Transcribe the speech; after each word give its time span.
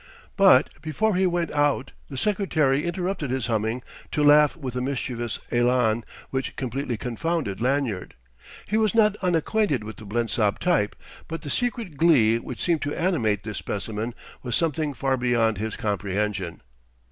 But 0.35 0.71
before 0.81 1.15
he 1.15 1.27
went 1.27 1.51
out 1.51 1.91
the 2.09 2.17
secretary 2.17 2.85
interrupted 2.85 3.29
his 3.29 3.45
humming 3.45 3.83
to 4.11 4.23
laugh 4.23 4.55
with 4.55 4.75
a 4.75 4.81
mischievous 4.81 5.37
élan 5.51 6.01
which 6.31 6.55
completely 6.55 6.97
confounded 6.97 7.61
Lanyard. 7.61 8.15
He 8.67 8.77
was 8.77 8.95
not 8.95 9.15
unacquainted 9.17 9.83
with 9.83 9.97
the 9.97 10.05
Blensop 10.07 10.57
type, 10.57 10.95
but 11.27 11.43
the 11.43 11.51
secret 11.51 11.97
glee 11.97 12.39
which 12.39 12.63
seemed 12.63 12.81
to 12.81 12.95
animate 12.95 13.43
this 13.43 13.57
specimen 13.59 14.15
was 14.41 14.55
something 14.55 14.95
far 14.95 15.17
beyond 15.17 15.59
his 15.59 15.75
comprehension. 15.77 16.63